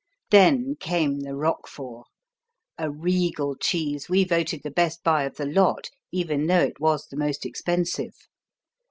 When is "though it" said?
6.47-6.79